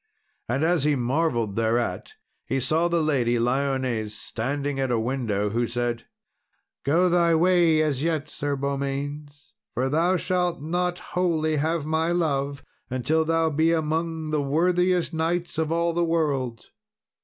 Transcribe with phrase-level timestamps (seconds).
[0.49, 2.13] And as he marvelled thereat,
[2.47, 6.07] he saw the Lady Lyones standing at a window, who said,
[6.83, 12.63] "Go thy way as yet, Sir Beaumains, for thou shalt not wholly have my love
[12.89, 16.71] until thou be among the worthiest knights of all the world.